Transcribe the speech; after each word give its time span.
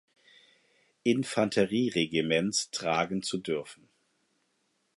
Infanterieregiments 1.03 2.71
tragen 2.71 3.21
zu 3.21 3.37
dürfen. 3.37 3.87